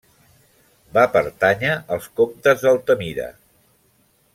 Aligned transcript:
Va 0.99 1.03
pertànyer 1.17 1.75
als 1.97 2.11
comtes 2.21 2.65
d'Altamira. 2.67 3.33